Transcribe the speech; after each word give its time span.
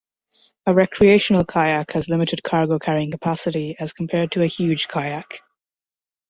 A 0.65 0.73
recreational 0.73 1.45
kayak 1.45 1.91
has 1.91 2.09
limited 2.09 2.41
cargo 2.41 2.79
carrying 2.79 3.11
capacity 3.11 3.75
as 3.77 3.93
compared 3.93 4.31
to 4.31 4.41
a 4.41 4.47
huge 4.47 4.87
kayak. 4.87 5.43